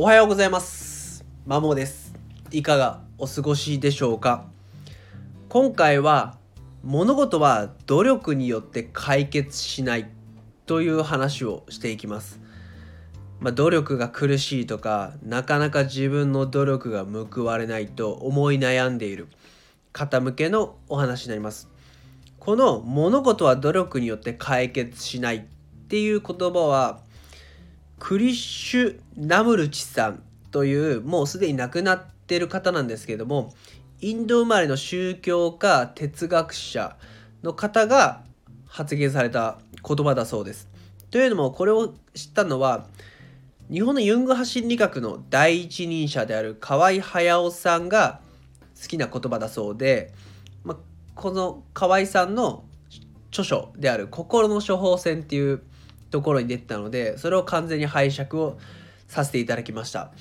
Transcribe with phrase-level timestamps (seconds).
[0.00, 1.24] おはようございます。
[1.44, 2.14] マモです。
[2.52, 4.44] いかがお過ごしでしょうか？
[5.48, 6.38] 今回は
[6.84, 10.08] 物事は努力によって解決しない
[10.66, 12.38] という話をしていきます。
[13.40, 19.26] まあ、努力が苦しいとかなかなか自分の努力が報われないと思い悩んでいる
[19.92, 21.68] 方向けのお話になります。
[22.38, 25.42] この物事は努力によって解決しないっ
[25.88, 27.00] ていう言葉は
[27.98, 33.52] クリッシュ・ナムルチさんというもうすでに亡くなってる方なんですけれども
[34.00, 36.96] インド生まれの宗教家哲学者
[37.42, 38.22] の方が
[38.66, 40.68] 発言された言葉だそうです。
[41.10, 42.86] というのもこれを知ったのは
[43.70, 48.20] 日本のユング派心理学の第一人者である河合隼さんが
[48.80, 50.12] 好きな言葉だそうで、
[50.64, 50.76] まあ、
[51.14, 52.64] この河合さんの
[53.30, 55.62] 著書である「心の処方箋」っていう
[56.10, 58.58] ところに出てたのでそれを完全に拝借を
[59.06, 60.12] させていただきました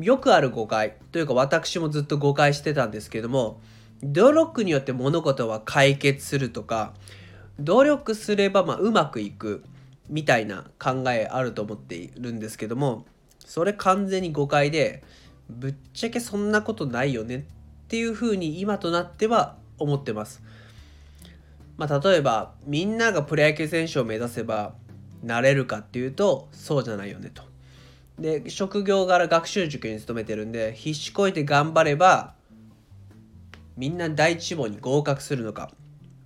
[0.00, 3.60] よくある誤解というか私もずっと誤解してたんですけども
[4.02, 6.94] 努力によって物事は解決するとか
[7.60, 9.62] 努力すればまあうまくいく
[10.08, 13.04] みたいな考えあると思っているんですけども
[13.38, 15.02] それ完全に誤解で
[15.48, 17.40] ぶっちゃけそんなことないよねっ
[17.88, 20.42] ていうふうに今となっては思ってます。
[21.76, 24.74] まあ、例えばみんながプロ野球選手を目指せば
[25.22, 27.42] なれるかっていうとそうじゃないよねと。
[28.18, 32.34] で職業柄学習塾に勤めてるんで必死こいて頑張れば
[33.76, 35.70] みんな第一志望に合格するのか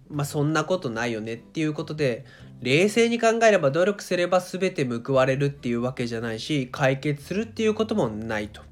[0.08, 2.24] まあそんなことないよねっていうことで
[2.60, 8.62] 冷静に考えれば努力すれば全て報われるっていうわけじゃないし解決するっていうこともないと。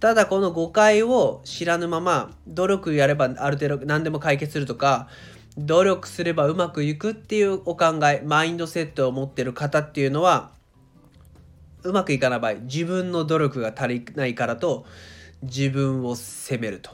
[0.00, 5.08] ただこの誤解を知らぬまま努力やればある程度何でも解決するとか
[5.56, 10.50] 努力すればうまくいくっていうお考えマインドセットを持ってる方っていうのは
[11.84, 14.84] うまくいかない場合自分の努力が足りないからと
[15.42, 16.90] 自分を責めると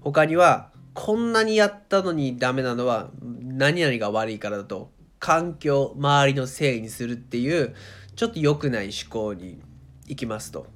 [0.00, 7.74] 他にはこんなにやったのにダメなのは何々が悪いからだと環境周りのせいにするっていう
[8.16, 9.60] ちょっと良くない思考に
[10.06, 10.66] 行きますと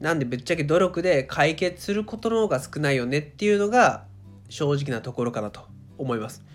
[0.00, 4.04] なんでぶっちゃけ努力で解決することの方が少ないよねっていうのが
[4.48, 5.60] 正直なところかなと
[5.98, 6.49] 思います。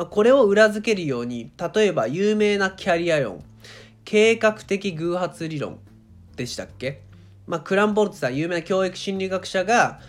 [0.00, 3.44] まあ、これを裏付けるように例えば有名なキャリア論
[4.06, 5.78] 計画的偶発理論
[6.36, 7.02] でしたっけ、
[7.46, 10.00] まあ、クランボルツさん有名な教育心理学者が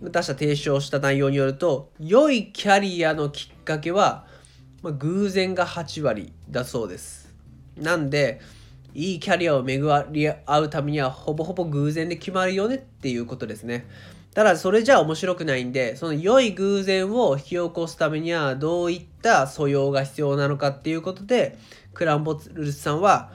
[0.00, 4.24] 出した提唱した内容によると良いキャリアのきっかけは、
[4.80, 7.28] まあ、偶然が8割だそうです。
[7.76, 8.40] なんで
[8.94, 13.86] いいキャリアを巡り合うためにはほぼほぼ偶然で決まるよねっていうことですね。
[14.36, 21.56] ただそれじゃ面白くないんでその良い偶然を引き起こすためにはどういった素養が必要なのかっていうことで
[21.94, 23.30] クランボツルスさんは、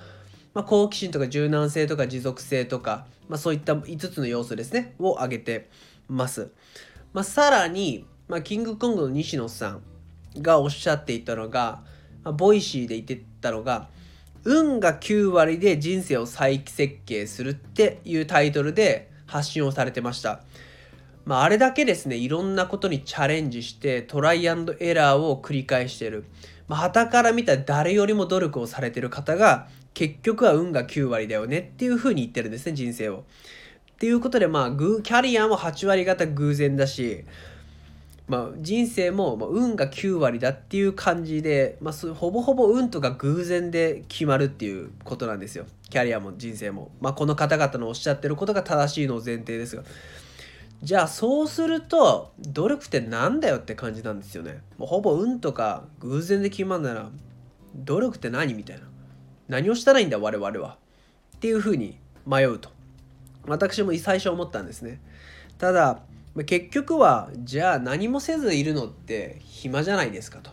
[0.54, 5.70] まあ、好奇心とか柔軟性とか持続性とか、まあ、そういった5つの要素ですねを挙げて
[6.08, 6.52] ます。
[7.14, 9.82] まあ、さらに、まあ、キングコングの西野さん
[10.40, 11.82] がおっしゃっていたのが、
[12.24, 13.90] まあ、 Voicy で言ってたのが
[14.44, 20.44] 運が9割で人生を再設計するっていうタイトルで発信をされてました。
[21.26, 26.26] まあ、あれだけですねいろんなことにチャレンジしてトライアンドエラーを繰り返してる。
[26.68, 33.24] まあ、傍から見た誰よりも努力をされてる方が結局は運が9割だよねっていうふうに言ってるんですね人生を。
[33.92, 37.26] っていうことでまあキャリアも8割方偶然だし、
[38.28, 46.90] まあ、人生も運が9割だっていう感じで、まあ、ほぼほぼ運とか偶然で決まるっていうことなんですよキャリアも人生も。
[47.02, 49.84] まあ、この方々のおっしゃってることが正しいのを前提ですが。
[50.82, 54.62] じゃあそうすると努力ってなんだよって感じなんですよね。
[54.78, 57.10] もうほぼ運とか偶然で決まるなら
[57.76, 58.84] 努力って何みたいな。
[59.48, 60.78] 何をしたらいいんだ我々は。
[61.36, 62.70] っていうふうに迷うと。
[63.46, 65.02] 私も最初思ったんですね。
[65.60, 66.00] ただ
[66.46, 70.52] 結局はじゃあ何もせずいるのって暇じゃないですかと。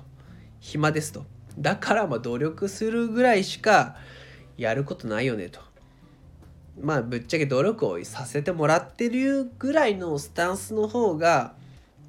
[0.61, 1.25] 暇ですと。
[1.59, 3.97] だからまあ努力するぐらいしか
[4.59, 5.61] やることないよねと。
[6.81, 11.55] まあぶっちゃけ努力をさせてもらってるぐらいのスタンスの方が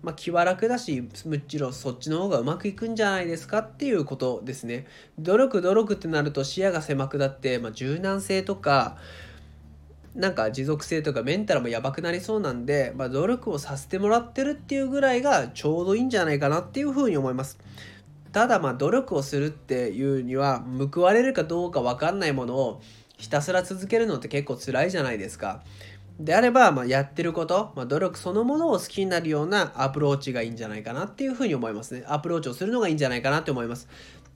[0.02, 4.86] まあ気は楽だしむしろそっちの方がうまくいくんじゃないですかっていうことですね。
[5.18, 8.98] 努力努力ってなると視野が狭くなって、まあ、柔軟性とか
[10.16, 17.58] なんか持続性とかメンタルもやばくなりそうなんで、まあ、努力をさせてもらってるっていうぐらいがちょうどいいんじゃないかなっていうふうに思います。
[18.32, 20.64] ただまあ努力をするっていうには
[20.94, 22.82] 報われるかどうか分かんないものを
[23.20, 25.62] ひたすら続けるのって結構辛いじゃないですか。
[26.20, 32.04] であれば、まあ、やってること、まあ、努力そのものを好きになるようなアプローチがいいんじゃないかなっていうふうに思いますね。
[32.08, 33.88] アプローチをするのがいいんじゃないかなって思います。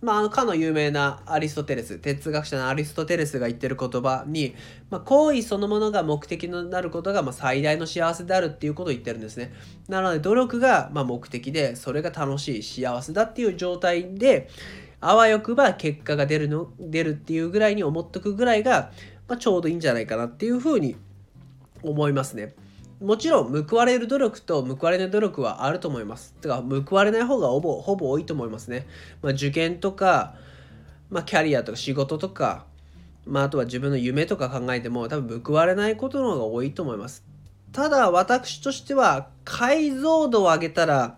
[0.03, 4.53] まあ、あのかの有名なアリストテレス哲学者のアリストテレスが言ってる言葉に、
[4.89, 9.53] まあ、行為そのものが目的になることがまあ最大の幸せであるっていうことを言ってるんですね
[9.88, 14.50] なので努力がまあ目的でそれが楽しい幸せだっていう状態で
[15.05, 18.91] あわよくば結果が出るの出るっていうぐらいに思っとくぐらいが、
[19.27, 20.95] まあ、ちょうどいいんじゃないかなっていうふうに
[21.81, 22.55] 思いますね。
[23.01, 26.33] もちろん報われる努力と報われない努力はあると思います。
[26.35, 28.88] てか報われない方がほぼほぼ多いと思いますね。
[29.21, 30.35] まあ、受験とか、
[31.09, 32.65] まあ、キャリアとか仕事とか、
[33.25, 37.25] まあ、あとは自分の夢とか考えても多分報われないことの方が多いと思います。
[37.73, 41.17] ただ私としては解像度を上げたら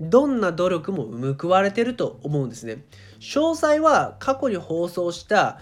[0.00, 1.08] どんな努力も
[1.38, 2.84] 報われてると思うんですね。
[3.20, 5.58] 詳細は過去に放送した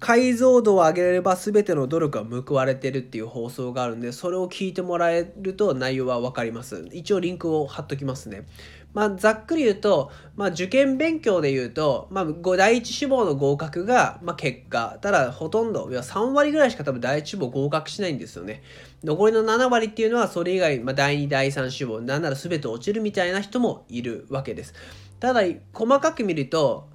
[0.00, 6.88] 解像度を上げれば全ての努力は報われてるっていう放送があるんで、それを聞いてもらえると内容はわかります。
[6.92, 8.46] 一応リンクを貼っときますね。
[8.92, 12.26] まあ、ざっくり言うと、まあ、受験勉強で言うと、まあ、
[12.56, 14.98] 第一志望の合格が、まあ、結果。
[15.00, 18.62] ただ、ほとんど、いや3割ぐらいしか多分第一志望合格しないんですよね。
[19.04, 24.74] 残りの7割っていうのは、それ以外、まあ、第2、第3志望、なんなら全て落ちるみたいな人もいるわけです。
[25.20, 26.88] ただ、細かく見ると、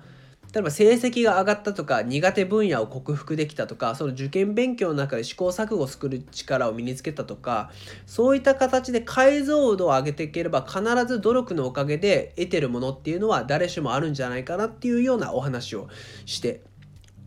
[0.56, 7.72] 例えば成績が上がったとか苦手分野を克服できたとかその受験勉強の中で試行錯誤を作る力を身につけたとか
[8.06, 15.90] そういった形で解像度を上げていければ必ず努力のおかげで得てるものっていうのは誰しもあるんじゃないかなっていうようなお話を
[16.26, 16.62] して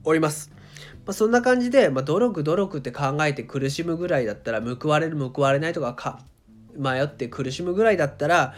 [0.04, 0.50] おります。
[1.04, 6.20] まあ、そんな感じで、まあ、努力努力って考えて苦しむぐらいだったら報われる報われないとかか
[6.78, 8.54] 迷って苦しむぐらいだったら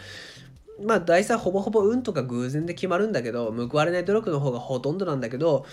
[0.85, 5.67] まあ大体ほぼほぼ運とか偶然で決まるんだけど報われない努力の方がほとんどなんだけど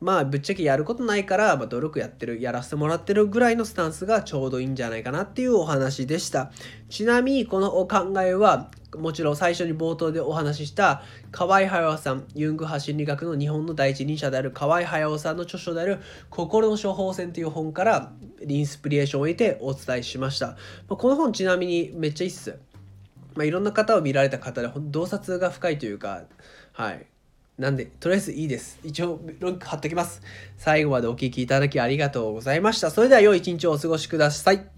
[0.00, 6.52] まあぶっちゃけやることないから、まあ、努力やってるやらせてもらってるぐらいのスタンスがちょうどいいんじゃないかなっていうお話でした。
[6.88, 15.98] ちなみにこのお考えはもちろん最初に冒頭でお話しした河合隼さんユング派心理学の日本の第一人者である河合隼さんの著書である
[16.30, 18.12] 「心の処方箋」という本から
[18.46, 20.56] インスピレーションを得てお伝えしました、
[20.88, 22.58] ま、この本ちなみにめっちゃいいっす。
[23.38, 26.24] まあ、いろんな方を見られた方で洞察が深いというか
[26.72, 27.06] はい。
[27.56, 28.80] なんでとりあえずいいです。
[28.82, 30.22] 一応ロック貼っときます。
[30.56, 32.90] 最後までお聴きいただきありがとうございました。
[32.90, 34.77] それでは良い一日をお過ごしください。